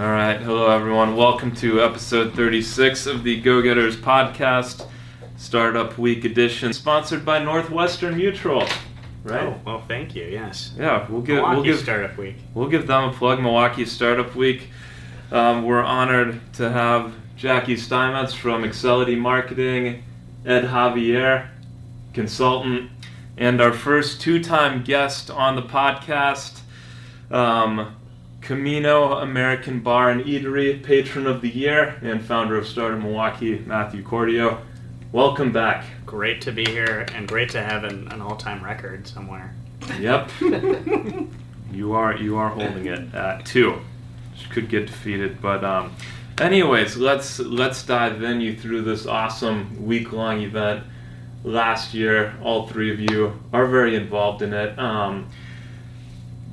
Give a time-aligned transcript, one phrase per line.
[0.00, 0.40] All right.
[0.40, 1.14] Hello, everyone.
[1.14, 4.86] Welcome to episode 36 of the Go Getters podcast,
[5.36, 8.66] Startup Week edition, sponsored by Northwestern Mutual.
[9.24, 9.42] Right?
[9.42, 10.24] Oh, well, thank you.
[10.24, 10.72] Yes.
[10.78, 12.36] Yeah, we'll give Milwaukee we'll give Startup Week.
[12.54, 13.42] we'll give them a plug.
[13.42, 14.70] Milwaukee Startup Week.
[15.30, 20.02] Um, we're honored to have Jackie Steinmetz from Excelity Marketing,
[20.46, 21.48] Ed Javier,
[22.14, 22.90] consultant,
[23.36, 26.60] and our first two-time guest on the podcast,
[27.30, 27.96] um,
[28.40, 34.02] Camino American Bar and Eatery, patron of the year and founder of Startup Milwaukee, Matthew
[34.02, 34.60] Cordio.
[35.12, 35.84] Welcome back.
[36.06, 39.54] Great to be here and great to have an, an all-time record somewhere.
[39.98, 40.30] Yep.
[41.72, 43.72] you are you are holding it at two.
[44.32, 45.94] Which could get defeated, but um,
[46.40, 48.40] anyways, let's let's dive in.
[48.40, 50.84] You through this awesome week long event
[51.44, 52.34] last year.
[52.42, 54.78] All three of you are very involved in it.
[54.78, 55.28] Um,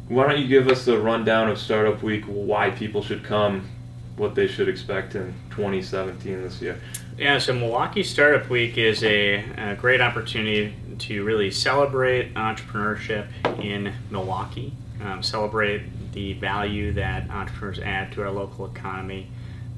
[0.09, 2.23] why don't you give us a rundown of Startup Week?
[2.25, 3.67] Why people should come,
[4.15, 6.79] what they should expect in 2017 this year.
[7.17, 13.27] Yeah, so Milwaukee Startup Week is a, a great opportunity to really celebrate entrepreneurship
[13.61, 15.83] in Milwaukee, um, celebrate
[16.13, 19.27] the value that entrepreneurs add to our local economy,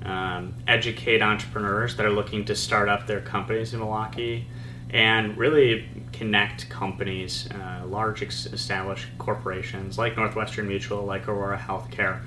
[0.05, 4.45] um, educate entrepreneurs that are looking to start up their companies in Milwaukee,
[4.91, 5.89] and really
[6.20, 12.20] connect companies, uh, large established corporations like Northwestern Mutual, like Aurora Healthcare,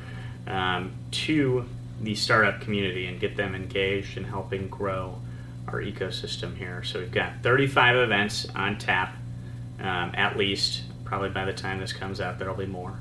[0.47, 1.67] um, to
[2.01, 5.19] the startup community and get them engaged in helping grow
[5.69, 6.83] our ecosystem here.
[6.83, 9.15] So we've got 35 events on tap,
[9.79, 10.84] um, at least.
[11.05, 12.95] Probably by the time this comes out, there'll be more.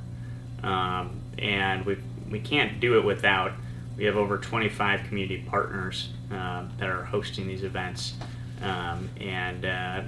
[0.62, 3.54] Um, and we we can't do it without.
[3.96, 8.16] We have over 25 community partners um, that are hosting these events.
[8.62, 10.02] Um, and uh,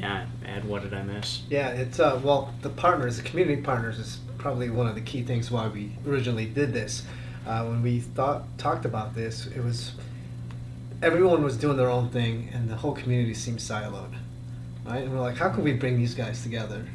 [0.00, 1.42] yeah, Ed, what did I miss?
[1.50, 5.22] Yeah, it's uh, well, the partners, the community partners, is probably one of the key
[5.22, 7.02] things why we originally did this.
[7.46, 9.92] Uh, when we thought talked about this, it was
[11.02, 14.14] everyone was doing their own thing, and the whole community seemed siloed,
[14.86, 15.02] right?
[15.02, 16.86] And we're like, how can we bring these guys together?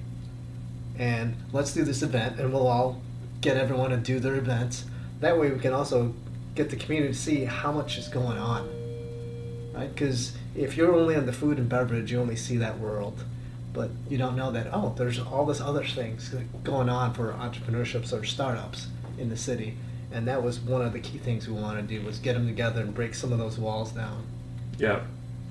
[0.98, 3.02] And let's do this event, and we'll all
[3.42, 4.86] get everyone to do their events.
[5.20, 6.14] That way, we can also
[6.56, 8.68] get the community to see how much is going on,
[9.76, 9.94] right?
[9.94, 13.24] Because if you're only on the food and beverage, you only see that world,
[13.74, 16.34] but you don't know that oh, there's all this other things
[16.64, 19.76] going on for entrepreneurships or startups in the city,
[20.12, 22.48] and that was one of the key things we wanted to do was get them
[22.48, 24.26] together and break some of those walls down.
[24.78, 25.02] Yeah,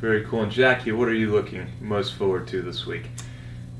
[0.00, 0.42] very cool.
[0.42, 3.04] And Jackie, what are you looking most forward to this week?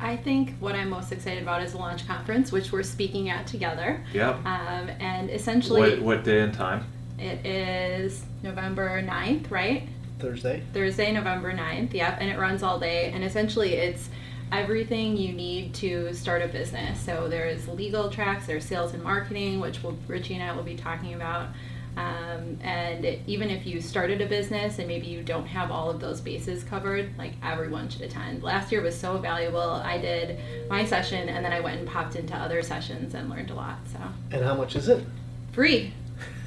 [0.00, 3.46] I think what I'm most excited about is the launch conference, which we're speaking at
[3.46, 4.04] together.
[4.12, 4.34] Yep.
[4.44, 6.84] Um, and essentially, What, what day and time?
[7.18, 9.88] it is November 9th, right?
[10.18, 10.62] Thursday.
[10.72, 11.92] Thursday, November 9th.
[11.92, 12.18] Yep.
[12.20, 13.10] And it runs all day.
[13.12, 14.08] And essentially, it's
[14.52, 17.00] everything you need to start a business.
[17.00, 20.76] So there's legal tracks, there's sales and marketing, which will, Richie and I will be
[20.76, 21.48] talking about.
[21.96, 26.00] Um, and even if you started a business and maybe you don't have all of
[26.00, 28.42] those bases covered, like everyone should attend.
[28.42, 29.60] Last year was so valuable.
[29.60, 30.38] I did
[30.68, 33.78] my session and then I went and popped into other sessions and learned a lot.
[33.92, 33.98] So
[34.32, 35.04] And how much is it?
[35.52, 35.92] free,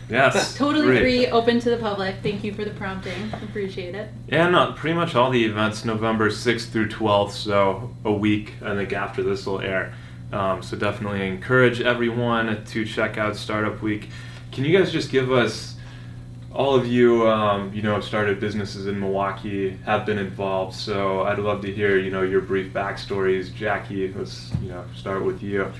[0.10, 0.56] Yes.
[0.58, 1.02] totally great.
[1.02, 2.16] free, open to the public.
[2.24, 3.32] Thank you for the prompting.
[3.34, 4.10] Appreciate it.
[4.28, 8.74] Yeah, no, pretty much all the events November 6th through 12th, so a week, I
[8.76, 9.94] think, after this will air.
[10.32, 14.10] Um, so definitely encourage everyone to check out Startup Week.
[14.52, 15.76] Can you guys just give us,
[16.54, 21.40] all of you, um, you know, started businesses in Milwaukee, have been involved, so I'd
[21.40, 23.54] love to hear, you know, your brief backstories.
[23.54, 25.72] Jackie, let's, you know, start with you.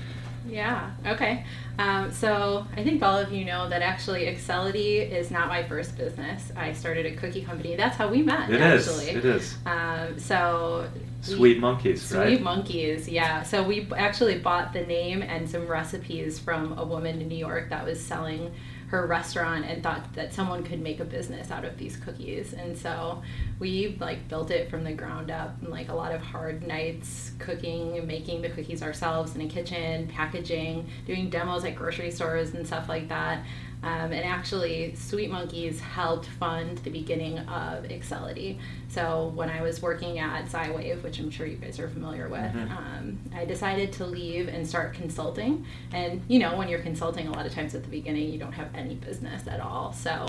[0.48, 1.44] Yeah, okay.
[1.78, 5.96] Um, so I think all of you know that actually Excelity is not my first
[5.96, 6.50] business.
[6.56, 7.76] I started a cookie company.
[7.76, 8.88] That's how we met, It is.
[8.88, 9.10] actually.
[9.10, 9.56] It is.
[9.66, 10.88] Um, so
[11.28, 12.28] we- Sweet Monkeys, right?
[12.28, 13.42] Sweet Monkeys, yeah.
[13.42, 17.70] So we actually bought the name and some recipes from a woman in New York
[17.70, 18.52] that was selling
[18.88, 22.54] her restaurant and thought that someone could make a business out of these cookies.
[22.54, 23.22] And so
[23.58, 27.32] we like built it from the ground up and like a lot of hard nights
[27.38, 32.54] cooking and making the cookies ourselves in a kitchen, packaging, doing demos at grocery stores
[32.54, 33.44] and stuff like that.
[33.80, 38.58] Um, and actually, Sweet Monkeys helped fund the beginning of Excelity.
[38.88, 42.40] So when I was working at Zywave, which I'm sure you guys are familiar with,
[42.40, 42.70] Mhm.
[42.76, 45.64] um, I decided to leave and start consulting.
[45.92, 48.52] And you know, when you're consulting, a lot of times at the beginning, you don't
[48.52, 49.92] have any business at all.
[49.92, 50.26] So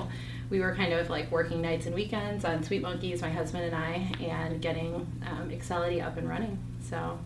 [0.50, 3.76] we were kind of like working nights and weekends on Sweet Monkeys, my husband and
[3.76, 6.58] I, and getting um, Excelity up and running.
[6.82, 7.20] So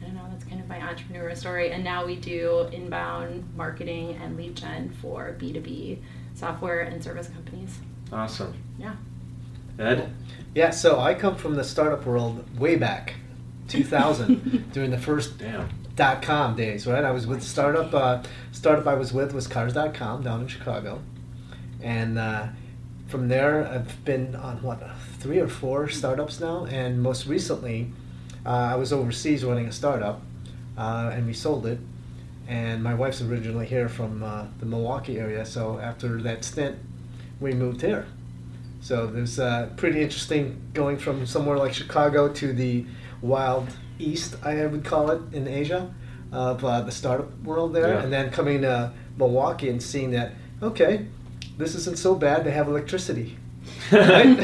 [0.00, 1.70] I don't know, that's kind of my entrepreneur story.
[1.72, 5.98] And now we do inbound marketing and lead gen for B2B
[6.34, 7.78] software and service companies.
[8.12, 8.54] Awesome.
[8.78, 8.94] Yeah.
[9.78, 10.12] Ed?
[10.54, 13.14] Yeah, so I come from the startup world way back,
[13.68, 15.68] 2000, during the first Damn.
[15.94, 17.04] dot com days, right?
[17.04, 17.92] I was with startup.
[17.94, 18.22] Uh,
[18.52, 21.00] startup I was with was Cars.com down in Chicago,
[21.82, 22.48] and uh,
[23.08, 24.80] from there I've been on what
[25.18, 27.90] three or four startups now, and most recently
[28.46, 30.22] uh, I was overseas running a startup,
[30.76, 31.78] uh, and we sold it.
[32.46, 36.78] And my wife's originally here from uh, the Milwaukee area, so after that stint,
[37.40, 38.06] we moved here.
[38.80, 42.86] So there's uh, pretty interesting going from somewhere like Chicago to the
[43.20, 43.68] wild
[43.98, 45.92] east, I would call it, in Asia,
[46.32, 48.02] of uh, the startup world there, Yeah.
[48.02, 50.32] and then coming to Milwaukee and seeing that
[50.62, 51.06] okay,
[51.58, 52.44] this isn't so bad.
[52.44, 53.36] They have electricity,
[53.92, 54.34] right?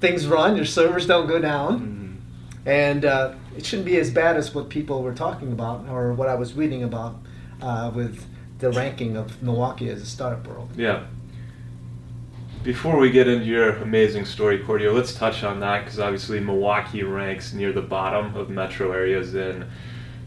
[0.00, 2.68] Things run, your servers don't go down, Mhm.
[2.70, 6.28] and uh, it shouldn't be as bad as what people were talking about or what
[6.28, 7.16] I was reading about
[7.62, 8.24] uh, with
[8.58, 10.70] the ranking of Milwaukee as a startup world.
[10.76, 11.04] Yeah.
[12.62, 17.02] Before we get into your amazing story, Cordio, let's touch on that because obviously Milwaukee
[17.02, 19.66] ranks near the bottom of metro areas in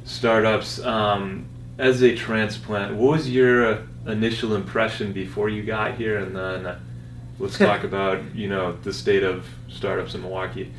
[0.03, 0.79] startups.
[0.85, 6.75] Um, as a transplant, what was your initial impression before you got here, and then
[7.39, 10.71] let's talk about you know the state of startups in Milwaukee.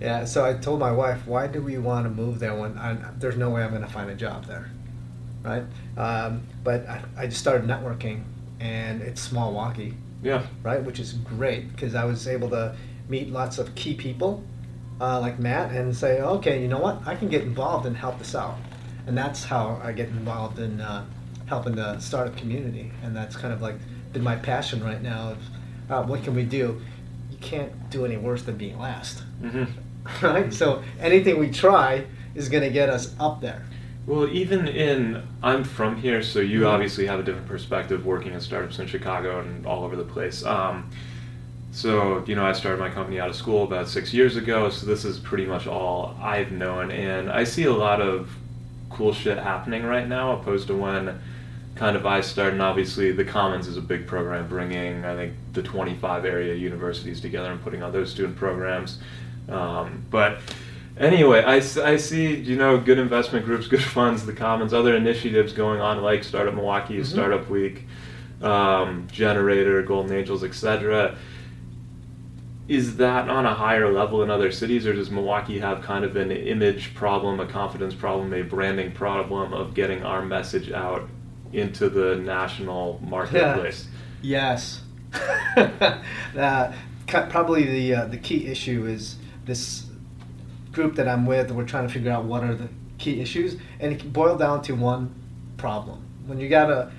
[0.00, 2.96] Yeah, so I told my wife, why do we want to move there when I,
[3.18, 4.70] there's no way I'm going to find a job there,
[5.42, 5.64] right?
[5.96, 8.22] Um, but I, I just started networking,
[8.60, 10.46] and it's small Milwaukee, Yeah.
[10.62, 10.80] right?
[10.84, 12.76] Which is great because I was able to
[13.08, 14.44] meet lots of key people
[15.00, 17.00] uh, like Matt and say, okay, you know what?
[17.04, 18.56] I can get involved and help this out.
[19.08, 21.04] And that's how I get involved in uh,
[21.46, 22.92] helping the startup community.
[23.02, 23.76] And that's kind of like
[24.12, 25.38] been my passion right now of
[25.90, 26.80] uh, what can we do?
[27.30, 29.64] You can't do any worse than being last, hmm
[30.22, 30.52] right?
[30.52, 33.64] So anything we try is going to get us up there.
[34.06, 36.68] Well, even in, I'm from here, so you Mhm.
[36.72, 40.44] obviously have a different perspective working in startups in Chicago and all over the place.
[40.44, 40.90] Um,
[41.72, 44.84] so, you know, I started my company out of school about six years ago, so
[44.86, 46.90] this is pretty much all I've known.
[46.90, 48.30] And I see a lot of
[48.90, 51.20] cool shit happening right now, opposed to when
[51.74, 52.54] kind of I started.
[52.54, 57.20] And obviously, the Commons is a big program bringing, I think, the 25 area universities
[57.20, 58.98] together and putting on those student programs.
[59.48, 60.40] Um, but
[60.98, 65.52] anyway, I, I see, you know, good investment groups, good funds, the Commons, other initiatives
[65.52, 67.06] going on like Startup Milwaukee, Mhm.
[67.06, 67.86] Startup Week,
[68.42, 71.16] um, gener8tor, Golden Angels, etc.
[72.68, 76.16] Is that on a higher level in other cities, or does Milwaukee have kind of
[76.16, 81.08] an image problem, a confidence problem, a branding problem of getting our message out
[81.52, 83.88] into the national marketplace?
[84.20, 84.80] Yes.
[85.56, 86.72] uh,
[87.06, 89.86] probably the uh, the key issue is this
[90.72, 91.50] group that I'm with.
[91.50, 92.68] We're trying to figure out what are the
[92.98, 95.14] key issues, and it can boil down to one
[95.56, 96.04] problem.
[96.26, 96.92] When you gotta,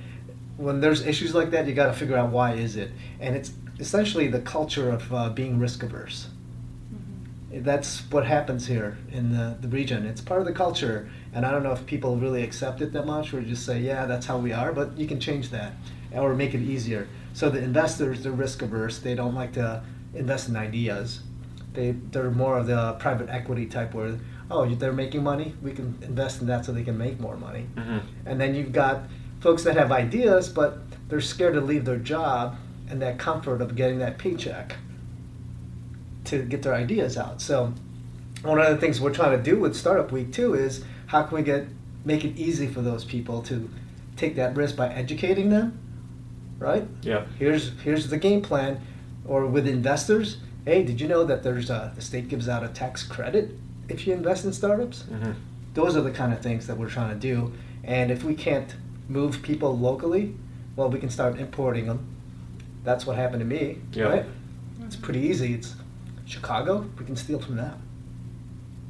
[0.58, 4.28] when there's issues like that, you gotta figure out why is it, and it's essentially
[4.28, 6.28] the culture of uh, being risk averse.
[7.52, 10.06] That's what happens here in the, the region.
[10.06, 13.08] It's part of the culture, and I don't know if people really accept it that
[13.08, 15.74] much or just say, yeah, that's how we are, but you can change that
[16.14, 17.08] or make it easier.
[17.34, 19.00] So the investors, they're risk averse.
[19.00, 19.84] They don't like to
[20.14, 21.22] invest in ideas.
[21.74, 24.20] They, they're more of the private equity type where,
[24.52, 27.66] oh, they're making money, we can invest in that so they can make more money.
[27.76, 28.02] Mhm.
[28.28, 29.04] And then you've got
[29.40, 32.58] folks that have ideas, but they're scared to leave their job
[32.90, 34.76] and that comfort of getting that paycheck
[36.26, 37.42] to get their ideas out.
[37.42, 37.74] So
[38.44, 41.38] one of the things we're trying to do with Startup Week too is how can
[41.38, 41.68] we get
[42.06, 43.70] make it easy for those people to
[44.16, 45.78] take that risk by educating them,
[46.58, 46.88] right?
[47.02, 47.26] Yeah.
[47.38, 48.80] Here's here's the game plan,
[49.26, 50.38] or with investors.
[50.66, 53.52] Hey, did you know that there's a, the state gives out a tax credit
[53.88, 55.04] if you invest in startups?
[55.12, 55.36] Mhm.
[55.76, 57.54] those are the kind of things that we're trying to do.
[57.84, 58.76] And if we can't
[59.08, 60.36] move people locally,
[60.76, 62.06] well, we can start importing them.
[62.84, 64.04] That's what happened to me, Yeah.
[64.06, 64.26] right?
[64.86, 65.54] It's pretty easy.
[65.54, 65.76] It's
[66.26, 66.90] Chicago.
[66.98, 67.82] We can steal from them.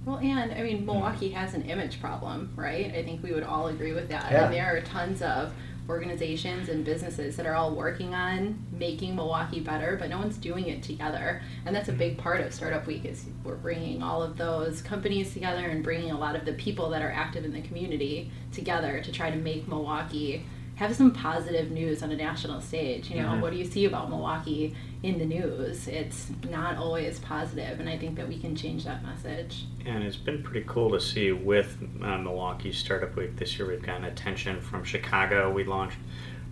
[0.05, 0.86] Well, and I mean, hmm.
[0.86, 2.93] Milwaukee has an image problem, right?
[2.93, 4.31] I think we would all agree with that.
[4.31, 4.46] Yeah.
[4.46, 5.53] And there are tons of
[5.88, 10.67] organizations and businesses that are all working on making Milwaukee better, but no one's doing
[10.67, 11.41] it together.
[11.65, 12.22] And that's a big hmm.
[12.22, 16.17] part of Startup Week is we're bringing all of those companies together and bringing a
[16.17, 19.67] lot of the people that are active in the community together to try to make
[19.67, 20.46] Milwaukee
[20.79, 23.12] have some positive news on a national stage.
[23.12, 23.41] You know, Mhm.
[23.41, 25.89] what do you see about Milwaukee in the news?
[25.89, 29.65] It's not always positive, and I think that we can change that message.
[29.86, 33.67] And it's been pretty cool to see with uh, Milwaukee Startup Week this year.
[33.67, 35.51] We've gotten attention from Chicago.
[35.51, 35.98] We launched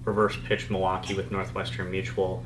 [0.04, 2.44] Reverse Pitch Milwaukee with Northwestern Mutual,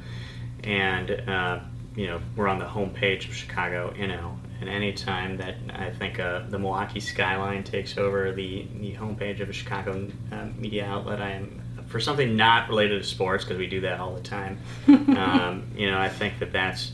[0.64, 1.62] and uh,
[1.96, 4.38] you know we're on the homepage of Chicago Inno.
[4.60, 9.50] And anytime that I think uh, the Milwaukee skyline takes over the, the homepage of
[9.50, 11.61] a Chicago uh, media outlet, I am
[11.92, 14.58] for something not related to sports because we do that all the time.
[14.88, 16.94] um, you know, I think that that's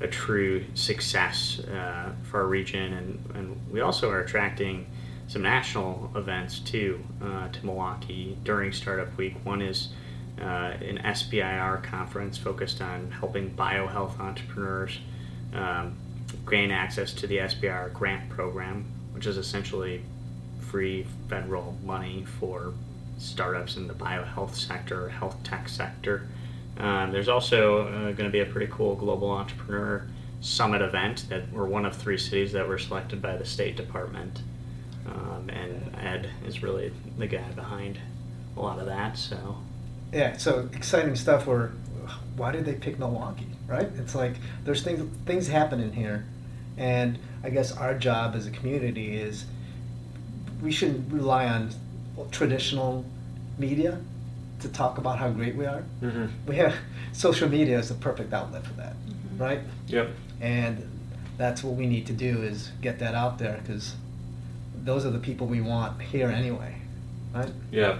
[0.00, 4.86] a true success uh, for our region, and, and we also are attracting
[5.28, 9.36] some national events too uh, to Milwaukee during Startup Week.
[9.44, 9.90] One is
[10.40, 14.98] uh, an SBIR conference focused on helping biohealth entrepreneurs
[15.54, 15.96] um,
[16.50, 20.02] gain access to the SBIR grant program, which is essentially
[20.60, 22.72] free federal money for
[23.22, 26.28] startups in the biohealth sector, health tech sector.
[26.78, 30.06] Um, there's also uh, going to be a pretty cool global entrepreneur
[30.40, 34.42] summit event that we're one of three cities that were selected by the State Department.
[35.06, 37.98] Um, and Ed is really the guy behind
[38.56, 39.16] a lot of that.
[39.16, 39.56] So
[40.12, 41.46] yeah, so exciting stuff.
[41.46, 41.72] Where
[42.36, 43.46] why did they pick Milwaukee?
[43.66, 43.88] Right?
[43.96, 46.24] It's like there's things things happening here,
[46.76, 49.44] and I guess our job as a community is
[50.60, 51.70] we shouldn't rely on
[52.30, 53.04] traditional
[53.58, 53.98] media
[54.60, 55.84] to talk about how great we are.
[56.02, 56.26] Mm-hmm.
[56.46, 56.74] We have
[57.12, 59.42] social media is the perfect outlet for that, Mm-hmm.
[59.42, 59.60] right?
[59.88, 60.10] Yep.
[60.40, 60.88] And
[61.38, 63.94] that's what we need to do is get that out there because
[64.84, 66.76] those are the people we want here anyway,
[67.34, 67.50] right?
[67.70, 67.98] Yeah.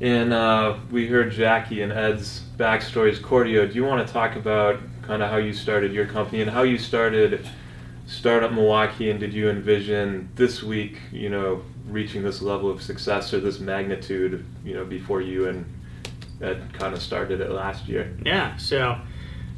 [0.00, 3.20] And uh, we heard Jackie and Ed's backstories.
[3.20, 6.50] Cordio, do you want to talk about kind of how you started your company and
[6.50, 7.48] how you started
[8.06, 9.10] Startup Milwaukee?
[9.10, 13.60] And did you envision this week, you know, reaching this level of success or this
[13.60, 15.64] magnitude, you know, before you and
[16.38, 18.16] that kind of started it last year?
[18.24, 18.98] Yeah, so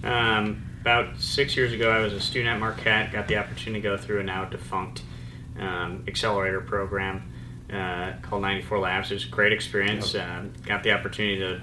[0.02, 3.88] um, about six years ago, I was a student at Marquette, got the opportunity to
[3.88, 5.02] go through a now defunct
[5.58, 7.32] um, accelerator program
[7.72, 9.10] uh, called 94 Labs.
[9.10, 10.14] It was a great experience.
[10.14, 11.60] Um, got the opportunity to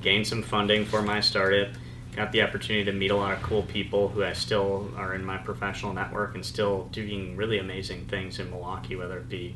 [0.00, 1.68] gain some funding for my startup.
[2.16, 5.24] Got the opportunity to meet a lot of cool people who I still are in
[5.24, 9.54] my professional network and still doing really amazing things in Milwaukee, whether it be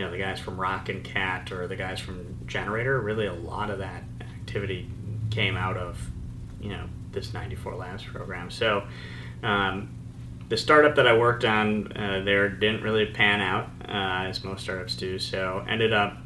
[0.00, 3.04] you know the guys from Rock and Cat or the guys from gener8tor.
[3.04, 4.88] Really, a lot of that activity
[5.30, 6.00] came out of
[6.58, 8.50] you know this 94 Labs program.
[8.50, 8.84] So
[9.42, 9.90] um,
[10.48, 14.62] the startup that I worked on uh, there didn't really pan out uh, as most
[14.62, 15.18] startups do.
[15.18, 16.16] So ended up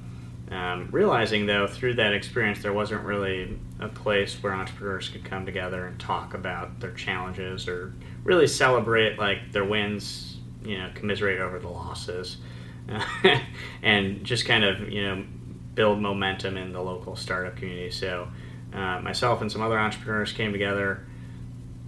[0.52, 5.44] um, realizing though through that experience there wasn't really a place where entrepreneurs could come
[5.44, 11.40] together and talk about their challenges or really celebrate like their wins, you know, commiserate
[11.40, 12.36] over the losses,
[13.82, 15.24] and just kind of you know
[15.74, 17.90] build momentum in the local startup community.
[17.90, 18.28] So
[18.72, 21.04] uh, myself and some other entrepreneurs came together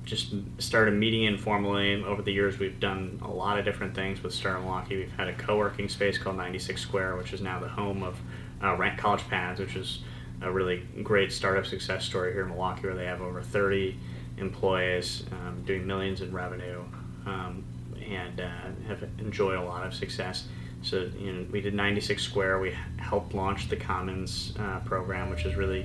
[0.06, 2.02] just started meeting informally.
[2.02, 4.96] Over the years, we've done a lot of different things with Startup Milwaukee.
[4.96, 8.16] We've had a co-working space called 96 Square, which is now the home of
[8.62, 10.04] uh, Rent College Pads, which is
[10.40, 13.98] a really great startup success story here in Milwaukee, where they have over 30
[14.38, 16.84] employees um, doing millions in revenue
[17.26, 17.64] um,
[18.08, 18.48] and uh,
[18.86, 20.46] have enjoyed a lot of success.
[20.86, 22.60] So you know, we did 96 Square.
[22.60, 25.84] We helped launch the Commons uh, program, which is really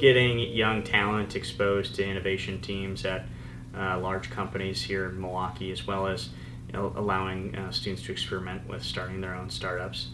[0.00, 3.26] getting young talent exposed to innovation teams at
[3.76, 6.30] uh, large companies here in Milwaukee, as well as
[6.66, 10.08] you know, allowing uh, students to experiment with starting their own startups.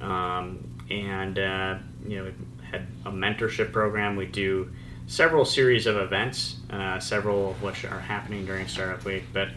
[0.00, 2.32] Um, and uh, you know, we
[2.70, 4.14] had a mentorship program.
[4.14, 4.70] We do
[5.08, 9.24] several series of events, uh, several of which are happening during Startup Week.
[9.32, 9.48] But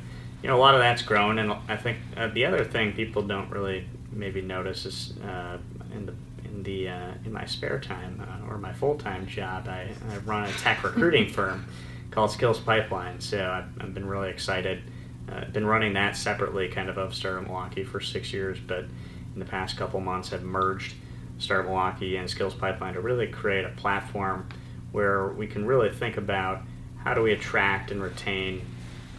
[0.42, 3.22] you know, a lot of that's grown, and I think uh, the other thing people
[3.22, 5.58] don't really maybe notice is uh,
[5.94, 6.14] in the
[6.46, 10.52] in the in my spare time or my full time job, I, I run a
[10.54, 11.66] tech recruiting firm
[12.12, 13.20] called Skills Pipeline.
[13.20, 14.84] So I've, I've been really excited.
[15.32, 18.86] Uh, been running that separately, kind of of Startup Milwaukee for six years, but
[19.34, 20.96] in the past couple months have merged
[21.40, 24.48] Startup Milwaukee and Skills Pipeline to really create a platform
[24.92, 26.62] where we can really think about
[27.04, 28.66] how do we attract and retain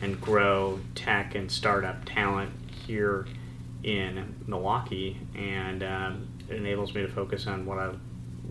[0.02, 2.52] and grow tech and startup talent
[2.86, 3.26] here
[3.84, 7.92] in Milwaukee, and um, it enables me to focus on what I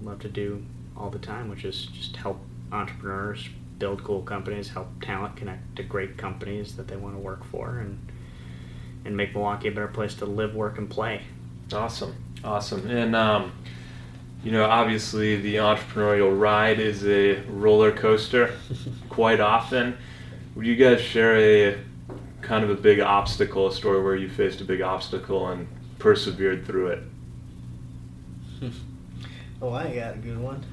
[0.02, 0.64] love to do
[0.96, 2.40] all the time, which is just help
[2.72, 3.50] entrepreneurs
[3.80, 7.80] build cool companies, help talent connect to great companies that they want to work for,
[7.80, 8.00] and
[9.06, 11.24] and make Milwaukee a better place to live, work, and play.
[11.74, 13.52] Awesome, awesome, and um,
[14.44, 18.54] you know, obviously the entrepreneurial ride is a roller coaster
[19.10, 19.98] quite often.
[20.56, 21.78] Would you guys share a
[22.44, 26.66] kind of a big obstacle, a story where you faced a big obstacle and persevered
[26.66, 27.04] through it?
[29.62, 30.64] oh, I got a good one.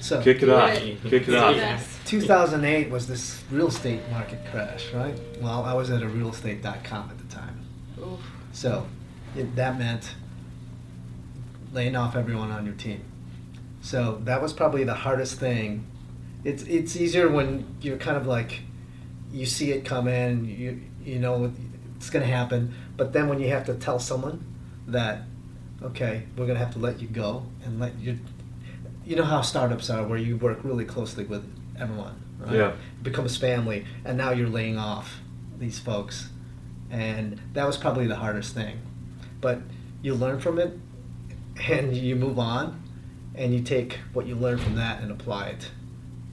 [0.00, 0.74] So Kick it off.
[1.04, 2.04] Kick it off.
[2.06, 5.18] 2008 was this real estate market crash, right?
[5.40, 7.60] Well, I was at a realestate.com at the time.
[7.98, 8.20] Oof.
[8.52, 8.86] So
[9.36, 10.14] it, that meant
[11.72, 13.02] laying off everyone on your team.
[13.80, 15.86] So that was probably the hardest thing.
[16.44, 18.60] It's it's easier when you're kind of like
[19.32, 21.52] you see it come in, you you know
[21.96, 24.44] it's going to happen, but then when you have to tell someone
[24.86, 25.22] that
[25.82, 28.18] okay, we're going to have to let you go and let you
[29.04, 31.44] you know how startups are where you work really closely with
[31.78, 32.54] everyone, right?
[32.54, 32.68] Yeah.
[32.70, 35.20] It becomes family and now you're laying off
[35.58, 36.30] these folks
[36.90, 38.78] and that was probably the hardest thing
[39.40, 39.60] but
[40.02, 40.78] you learn from it,
[41.68, 42.82] and you move on,
[43.34, 45.70] and you take what you learn from that and apply it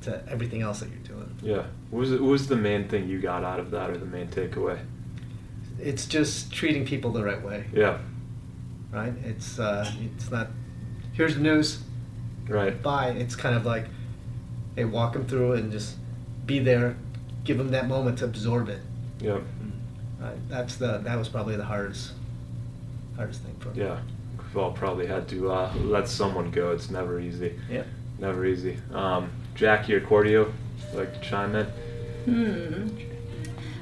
[0.01, 1.02] to everything else that you're.
[1.43, 1.63] Yeah.
[1.91, 4.27] What was, what was the main thing you got out of that, or the main
[4.27, 4.79] takeaway?
[5.79, 7.97] It's just treating people the right way, Yeah.
[8.91, 9.13] right?
[9.23, 10.47] It's uh, it's not.
[11.13, 11.83] Here's the news.
[12.47, 12.81] Right.
[12.81, 13.09] Bye.
[13.09, 13.85] It's kind of like,
[14.75, 15.97] hey, walk them through and just
[16.45, 16.95] be there,
[17.43, 18.79] give them that moment to absorb it.
[19.19, 19.39] Yeah.
[20.19, 20.37] Right?
[20.49, 22.13] That's the that was probably the hardest
[23.15, 23.81] hardest thing for me.
[23.83, 23.99] Yeah.
[24.37, 26.71] We've all probably had to uh, let someone go.
[26.71, 27.59] It's never easy.
[27.69, 27.83] Yeah.
[28.19, 28.77] Never easy.
[28.93, 30.51] Um, Jackie or Cordio,
[30.93, 31.65] like chime in?
[32.25, 32.87] Hmm.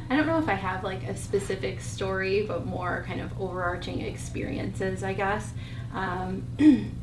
[0.09, 4.01] I don't know if I have like a specific story, but more kind of overarching
[4.01, 5.53] experiences, I guess.
[5.93, 6.43] Um,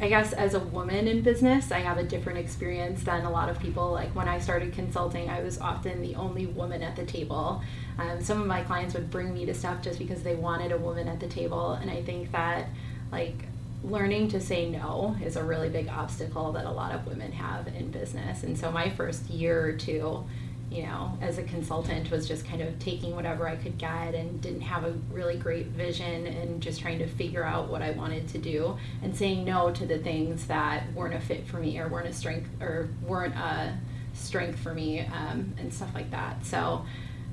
[0.00, 3.48] I guess as a woman in business, I have a different experience than a lot
[3.48, 3.92] of people.
[3.92, 7.62] Like when I started consulting, I was often the only woman at the table.
[7.98, 10.78] Um, some of my clients would bring me to stuff just because they wanted a
[10.78, 12.68] woman at the table, and I think that
[13.12, 13.46] like
[13.84, 17.66] learning to say no is a really big obstacle that a lot of women have
[17.68, 18.42] in business.
[18.42, 20.24] And so my first year or two,
[20.70, 24.40] you know, as a consultant was just kind of taking whatever I could get and
[24.40, 28.26] didn't have a really great vision and just trying to figure out what I wanted
[28.28, 31.88] to do and saying no to the things that weren't a fit for me or
[31.88, 33.76] weren't a strength or weren't a
[34.14, 36.44] strength for me um, and stuff like that.
[36.46, 36.86] So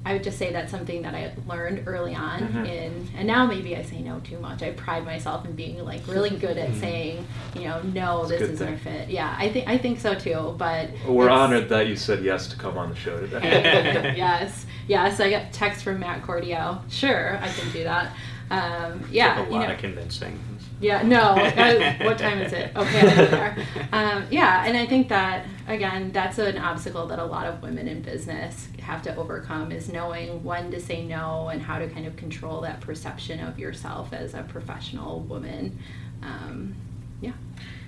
[0.03, 2.67] I would just say that's something that I learned early on Mhm.
[2.67, 4.63] in and now maybe I say no too much.
[4.63, 6.79] I pride myself in being like really good at Mhm.
[6.79, 9.09] saying, you know, no, It's this isn't a fit.
[9.09, 10.55] Yeah, I think I think so too.
[10.57, 14.13] But We're honored that you said yes to come on the show today.
[14.17, 15.19] yes, yes.
[15.19, 16.79] I got text from Matt Cordio.
[16.89, 18.11] Sure, I can do that.
[18.49, 20.37] Um, yeah, Took a you lot know, of convincing.
[20.81, 21.35] yeah, no.
[22.05, 22.71] what time is it?
[22.75, 23.55] Okay, I'll there.
[23.93, 27.87] Um, yeah, and I think that again, that's an obstacle that a lot of women
[27.87, 32.05] in business have to overcome is knowing when to say no and how to kind
[32.05, 35.79] of control that perception of yourself as a professional woman.
[36.21, 36.75] Um,
[37.21, 37.31] yeah.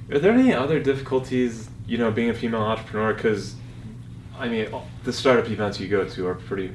[0.09, 3.13] Are there any other difficulties, you know, being a female entrepreneur?
[3.13, 3.55] Because,
[4.39, 4.67] I mean,
[5.03, 6.71] the startup events you go to are pretty.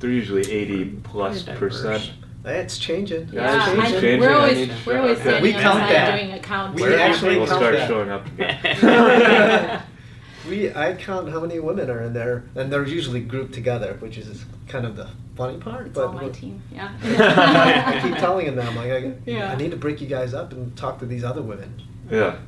[0.00, 1.46] They're usually eighty percent.
[1.46, 2.10] diverse.
[2.44, 3.28] It's changing.
[3.32, 4.00] Yeah, it's it's changing.
[4.00, 4.20] changing.
[4.20, 5.22] we're I always mean, we're always okay.
[5.22, 6.16] standing We count that.
[6.20, 6.76] doing accounts.
[6.80, 7.88] We We're- actually we'll count start that.
[7.88, 9.82] showing up.
[10.46, 10.50] again.
[10.74, 14.18] we I count how many women are in there, and they're usually grouped together, which
[14.18, 15.86] is kind of the funny part.
[15.86, 16.62] It's but all my what- team.
[16.72, 16.92] Yeah.
[17.02, 19.52] I keep telling them, I'm like, I, Yeah.
[19.52, 21.82] I need to break you guys up and talk to these other women.
[22.10, 22.38] yeah.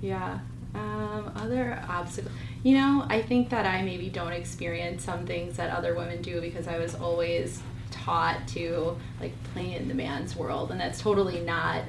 [0.00, 0.40] Yeah.
[0.74, 2.34] Um, other obstacles.
[2.62, 6.40] You know, I think that I maybe don't experience some things that other women do
[6.40, 11.40] because I was always taught to like play in the man's world, and that's totally
[11.40, 11.82] not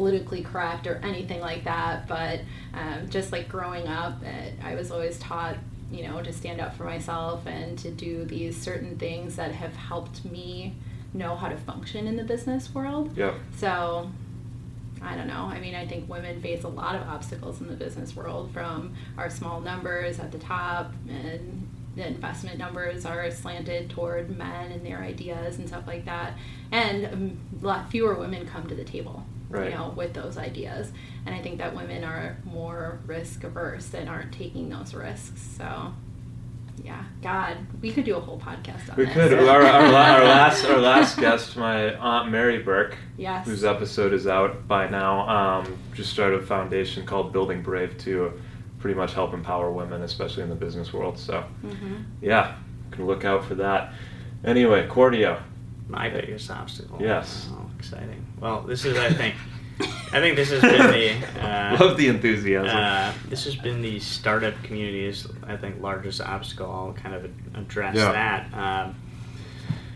[0.00, 2.08] politically correct or anything like that.
[2.08, 2.40] But
[2.72, 5.58] um, just like growing up, uh, I was always taught,
[5.92, 9.76] you know, to stand up for myself and to do these certain things that have
[9.76, 10.74] helped me
[11.12, 13.14] know how to function in the business world.
[13.14, 13.34] Yep.
[13.58, 14.10] So,
[15.02, 15.50] I don't know.
[15.52, 18.94] I mean, I think women face a lot of obstacles in the business world from
[19.18, 24.86] our small numbers at the top and the investment numbers are slanted toward men and
[24.86, 26.34] their ideas and stuff like that.
[26.72, 29.70] And um, a lot fewer women come to the table, Right.
[29.70, 30.92] you know, with those ideas.
[31.26, 35.40] And I think that women are more risk averse and aren't taking those risks.
[35.58, 35.92] So,
[36.84, 39.12] yeah, God, we could do a whole podcast on We this.
[39.14, 39.32] could.
[39.34, 39.90] Our, our, our
[40.24, 43.44] last our last guest, my aunt Mary Burke, Yes.
[43.44, 48.32] whose episode is out by now, um, just started a foundation called Building Brave to
[48.78, 51.18] pretty much help empower women, especially in the business world.
[51.18, 52.54] So, hmm yeah,
[52.92, 53.92] can look out for that.
[54.44, 55.42] Anyway, Cordio.
[55.88, 56.98] My biggest obstacle.
[57.00, 57.48] Yes.
[57.52, 58.24] Oh, exciting.
[58.40, 59.34] Well, this is, I think,
[60.12, 61.26] I think this has been the.
[61.50, 62.76] Uh, Love the enthusiasm.
[62.76, 66.70] Uh, this has been the startup community's, I think, largest obstacle.
[66.70, 68.12] I'll kind of address Yeah.
[68.12, 68.54] that.
[68.54, 68.94] Um,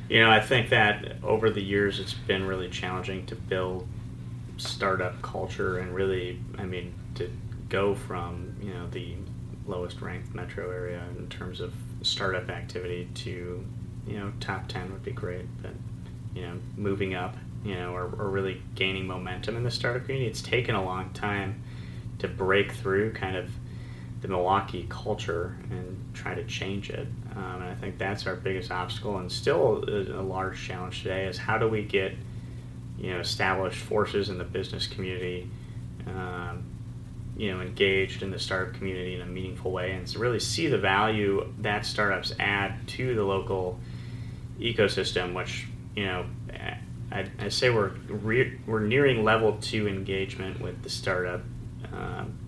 [0.09, 3.87] you know, I think that over the years, it's been really challenging to build
[4.57, 7.31] startup culture and really, I mean, to
[7.69, 9.15] go from you know the
[9.67, 13.65] lowest ranked metro area in terms of startup activity to
[14.07, 15.73] you know top 10 would be great but
[16.35, 20.29] you know moving up you know or, or really gaining momentum in the startup community
[20.31, 21.63] it's taken a long time
[22.19, 23.51] to break through kind of
[24.25, 27.07] the Milwaukee culture and try to change it.
[27.37, 31.27] Um, and I think that's our biggest obstacle, and still a, a large challenge today
[31.27, 32.15] is how do we get
[32.97, 35.51] you know established forces in the business community,
[36.07, 36.65] um,
[37.37, 40.69] you know, engaged in the startup community in a meaningful way, and to really see
[40.69, 43.79] the value that startups add to the local
[44.59, 46.25] ecosystem, which you know.
[47.13, 51.43] I, I say we're re- we're nearing level two engagement with the startup
[51.93, 52.39] um,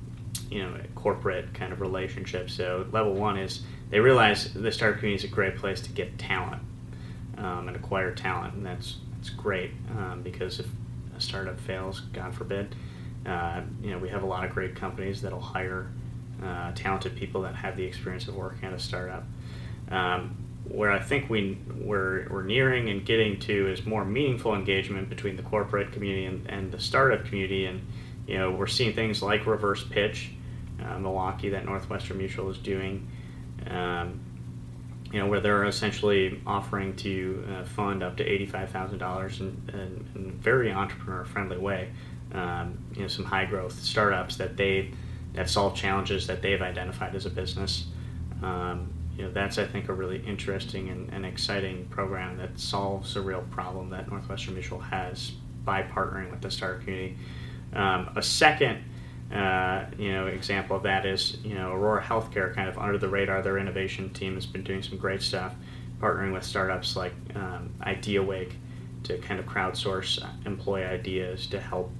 [0.51, 2.51] you know corporate kind of relationship.
[2.51, 6.19] So level one is they realize the startup community is a great place to get
[6.19, 6.63] talent
[7.39, 10.67] um, and acquire talent, and that's that's great um, because if
[11.17, 12.75] a startup fails, God forbid.
[13.25, 15.89] Uh, you know, we have a lot of great companies that'll hire
[16.45, 19.25] uh, talented people that have the experience of working at a startup.
[19.91, 20.37] Um,
[20.69, 25.37] where I think we we're, we're nearing and getting to is more meaningful engagement between
[25.37, 27.81] the corporate community and, and the startup community, and
[28.27, 30.33] you know we're seeing things like reverse pitch,
[30.85, 33.09] uh, Milwaukee that Northwestern Mutual is doing.
[33.69, 34.21] Um,
[35.13, 39.57] you know, where they're essentially offering to uh, fund up to eighty-five thousand dollars in,
[39.73, 41.91] in, in very entrepreneur-friendly way.
[42.33, 44.91] Um, you know, some high-growth startups that they
[45.35, 47.87] that solve challenges that they've identified as a business.
[48.43, 53.17] Um, you know, that's I think a really interesting and, and, exciting program that solves
[53.17, 55.33] a real problem that Northwestern Mutual has
[55.65, 57.17] by partnering with the startup community.
[57.73, 58.85] Um, a second
[59.33, 63.09] uh, you know, example of that is, you know, Aurora Healthcare, kind of under the
[63.09, 63.43] radar.
[63.43, 65.55] Their innovation team has been doing some great stuff,
[66.01, 68.53] partnering with startups like um, IdeaWake
[69.05, 71.91] to kind of crowdsource employee ideas to help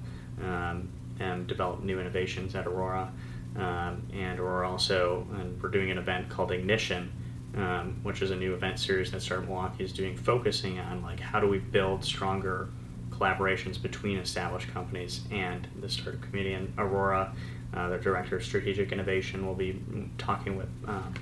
[0.41, 0.87] um,
[1.19, 3.11] and develop new innovations at Aurora.
[3.57, 7.11] Um, and Aurora also, and we're doing an event called Ignition,
[7.55, 11.19] um, which is a new event series that Startup Milwaukee is doing, focusing on like
[11.19, 12.69] how do we build stronger
[13.09, 16.53] collaborations between established companies and the startup community.
[16.53, 17.33] And Aurora,
[17.73, 19.81] uh, the director of strategic innovation, will be
[20.17, 21.13] talking with um,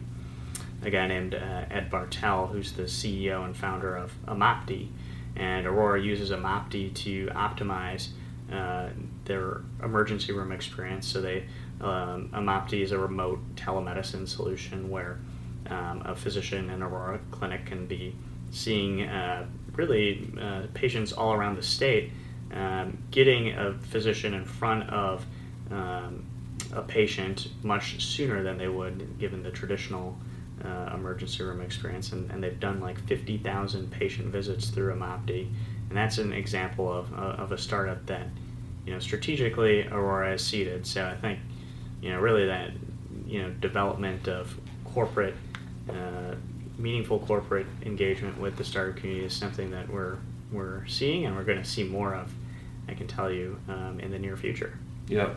[0.84, 4.90] a guy named uh, Ed Bartel, who's the CEO and founder of Amopti.
[5.36, 8.10] And Aurora uses Amopti to optimize
[8.52, 8.90] uh,
[9.26, 11.08] their emergency room experience.
[11.08, 11.46] So they
[11.82, 15.20] um, Amopti is a remote telemedicine solution where
[15.68, 18.16] um, a physician in Aurora clinic can be
[18.52, 22.12] seeing uh, really uh, patients all around the state,
[22.54, 25.26] um, getting a physician in front of
[25.72, 26.26] um,
[26.74, 30.18] a patient much sooner than they would given the traditional
[30.64, 32.12] uh, emergency room experience.
[32.12, 35.50] And, and, they've done like 50,000 patient visits through Amopti.
[35.90, 38.28] And that's an example of, uh, of a startup that,
[38.86, 40.88] you know, strategically Aurora has seeded.
[40.88, 41.40] So I think,
[42.06, 42.70] you know, really that,
[43.26, 44.56] you know, development of
[44.94, 45.34] corporate
[45.90, 46.36] uh,
[46.78, 50.18] meaningful corporate engagement with the startup community is something that we're
[50.52, 52.32] we're seeing and we're going to see more of.
[52.88, 54.78] I can tell you um, in the near future.
[55.08, 55.34] Yeah.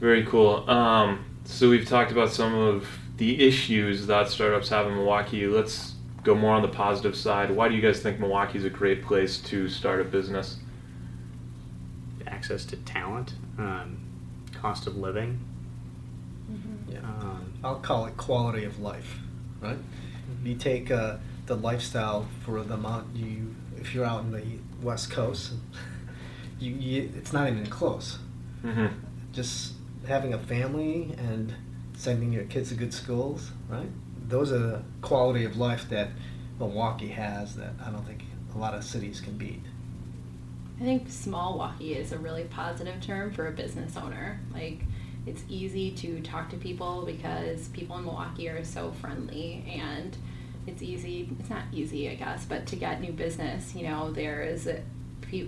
[0.00, 0.68] Very cool.
[0.68, 5.46] Um, so we've talked about some of the issues that startups have in Milwaukee.
[5.46, 7.50] Let's go more on the positive side.
[7.50, 10.56] Why do you guys think Milwaukee is a great place to start a business?
[12.26, 13.98] Access to talent, um,
[14.64, 15.38] cost of living.
[16.50, 16.92] Mm-hmm.
[16.92, 17.00] Yeah.
[17.00, 19.18] Um, I'll call it quality of life,
[19.60, 19.76] right?
[20.42, 24.42] you take uh, the lifestyle for the amount you, if you're out in the
[24.82, 25.52] West Coast,
[26.58, 28.18] you, you it's not even close.
[28.64, 28.86] Mm-hmm.
[29.32, 29.74] Just
[30.08, 31.54] having a family and
[31.94, 33.90] sending your kids to good schools, right?
[34.28, 36.08] Those are the quality of life that
[36.58, 38.22] Milwaukee has that I don't think
[38.54, 39.60] a lot of cities can beat.
[40.80, 44.40] I think small Milwaukee is a really positive term for a business owner.
[44.52, 44.82] Like
[45.26, 50.16] it's easy to talk to people because people in Milwaukee are so friendly and
[50.66, 54.42] it's easy it's not easy i guess but to get new business you know there
[54.42, 54.82] is a,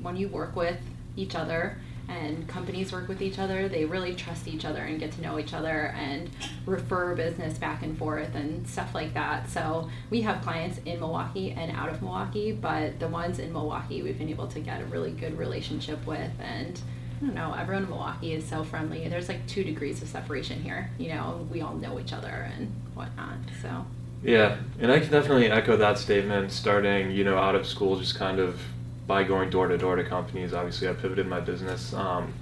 [0.03, 0.79] when you work with
[1.17, 5.13] each other and companies work with each other they really trust each other and get
[5.13, 6.31] to know each other and
[6.65, 11.53] refer business back and forth and stuff like that so we have clients in milwaukee
[11.53, 14.85] and out of milwaukee but the ones in milwaukee we've been able to get a
[14.87, 16.81] really good relationship with and
[17.17, 19.09] I don't know, everyone in Milwaukee is so friendly.
[19.09, 20.91] There's like two degrees of separation here.
[20.99, 23.39] You know, we all know each other and whatnot.
[23.63, 23.87] So
[24.23, 26.53] yeah, and I can definitely echo that statement.
[26.53, 28.61] Starting, you know, out of school, just kind of
[29.07, 30.53] by going door to door to companies.
[30.53, 32.33] Obviously, I pivoted my business, um,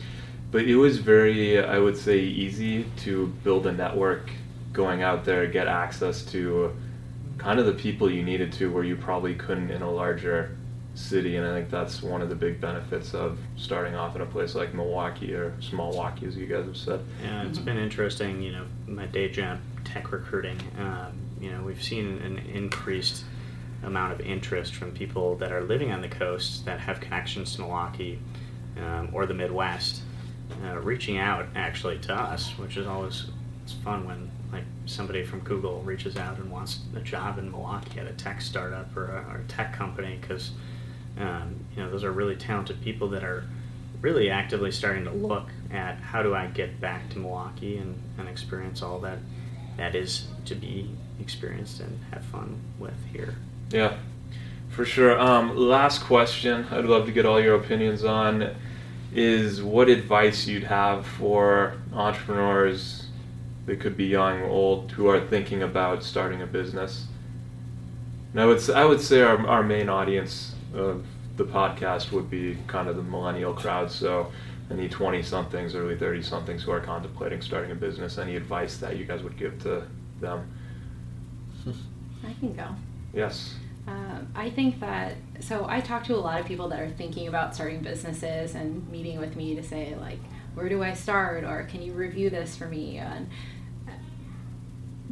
[0.50, 4.30] but it was very, I would say, easy to build a network,
[4.72, 6.74] going out there, get access to
[7.38, 10.56] kind of the people you needed to, where you probably couldn't in a larger
[10.94, 11.36] city.
[11.36, 14.54] And I think that's one of the big benefits of starting off in a place
[14.54, 17.04] like Milwaukee or small Milwaukee, as you guys have said.
[17.22, 18.40] Yeah, it's been interesting.
[18.40, 20.58] You know, my day job, tech recruiting.
[20.78, 23.24] Um, you know, we've seen an increased
[23.86, 27.62] amount of interest from people that are living on the coast that have connections to
[27.62, 28.18] Milwaukee
[28.78, 30.02] um, or the Midwest,
[30.64, 33.26] uh, reaching out actually to us, which is always
[33.62, 37.98] it's fun when like somebody from Google reaches out and wants a job in Milwaukee
[37.98, 40.50] at a tech startup or a, or a tech company because
[41.18, 43.44] um, you know those are really talented people that are
[44.02, 48.28] really actively starting to look at how do I get back to Milwaukee and, and
[48.28, 49.18] experience all that
[49.78, 53.34] that is to be experienced and have fun with here.
[53.70, 53.96] Yeah,
[54.70, 55.18] for sure.
[55.18, 58.54] Um, last question I'd love to get all your opinions on
[59.14, 63.06] is what advice you'd have for entrepreneurs
[63.66, 67.06] that could be young old who are thinking about starting a business.
[68.32, 71.04] And I would, I would say our, our main audience of
[71.36, 73.90] the podcast would be kind of the millennial crowd.
[73.90, 74.32] So,
[74.70, 78.96] any 20 somethings, early 30 somethings who are contemplating starting a business, any advice that
[78.96, 79.84] you guys would give to
[80.20, 80.50] them?
[82.26, 82.68] I can go.
[83.14, 83.54] Yes.
[83.86, 87.28] Um, I think that so I talk to a lot of people that are thinking
[87.28, 90.18] about starting businesses and meeting with me to say like,
[90.54, 93.28] where do I start or can you review this for me and
[93.86, 93.92] uh,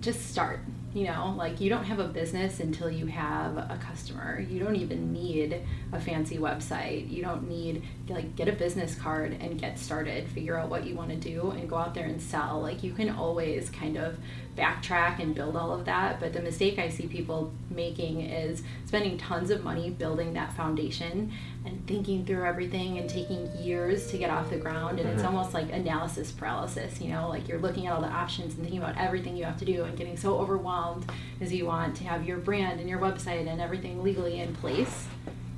[0.01, 0.61] just start.
[0.95, 4.41] You know, like you don't have a business until you have a customer.
[4.41, 7.11] You don't even need a fancy website.
[7.11, 10.29] You don't need like get a business card and get started.
[10.29, 12.61] Figure out what you want to do and go out there and sell.
[12.61, 14.17] Like you can always kind of
[14.57, 16.21] backtrack and build all of that.
[16.21, 21.33] But the mistake I see people making is spending tons of money building that foundation
[21.65, 24.99] and thinking through everything and taking years to get off the ground.
[24.99, 25.27] And it's Mhm.
[25.27, 28.83] almost like analysis paralysis, you know, like you're looking at all the options and thinking
[28.83, 31.07] about everything you have to do and getting so overwhelmed
[31.41, 35.07] as you want to have your brand and your website and everything legally in place.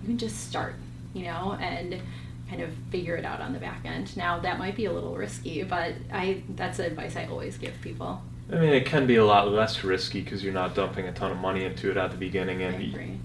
[0.02, 0.74] You can just start,
[1.14, 2.00] you know, and
[2.48, 4.16] kind of figure it out on the back end.
[4.16, 7.74] Now that might be a little risky, but I that's the advice I always give
[7.80, 8.22] people.
[8.52, 11.30] I mean, it can be a lot less risky because you're not dumping a ton
[11.32, 13.18] of money into it at the beginning, and y- agree.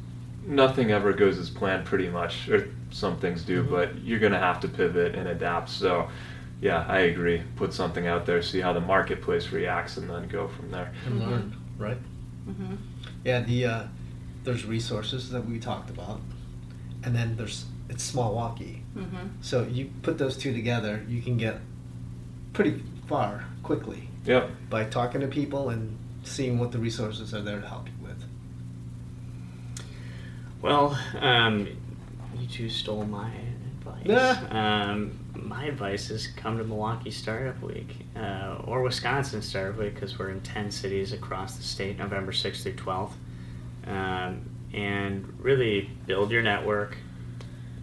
[0.47, 2.47] nothing ever goes as planned, pretty much.
[2.49, 3.69] Or some things do, Mhm.
[3.69, 5.69] but you're gonna have to pivot and adapt.
[5.69, 6.07] So,
[6.61, 7.41] yeah, I agree.
[7.57, 10.91] Put something out there, see how the marketplace reacts, and then go from there.
[11.05, 11.27] and Mhm.
[11.29, 11.97] learn, right?
[12.45, 12.75] hmm
[13.25, 13.83] Yeah, the uh,
[14.45, 16.21] there's resources that we talked about,
[17.03, 18.81] and then there's it's Smallwaukee.
[18.93, 21.59] hmm So you put those two together, you can get
[22.53, 24.49] pretty far quickly Yep.
[24.69, 28.23] by talking to people and seeing what the resources are there to help you with.
[30.61, 31.67] Well, um,
[32.37, 33.31] you two stole my
[33.79, 34.37] advice.
[34.51, 40.19] Um, my advice is come to Milwaukee Startup Week uh, or Wisconsin Startup Week because
[40.19, 43.11] we're in 10 cities across the state, November 6th through 12th.
[43.87, 44.41] Um,
[44.73, 46.97] and really build your network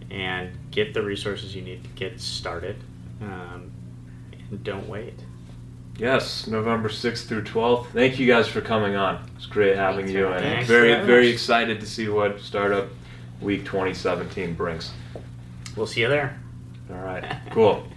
[0.09, 2.77] and get the resources you need to get started.
[3.21, 3.71] Um,
[4.31, 5.19] and don't wait.
[5.97, 7.87] Yes, November 6th through 12th.
[7.87, 9.27] Thank you guys for coming on.
[9.35, 10.67] It's great having Thanks you, and us.
[10.67, 12.87] very, very excited to see what Startup
[13.41, 14.91] Week 2017 brings.
[15.75, 16.39] We'll see you there.
[16.91, 17.87] All right, cool.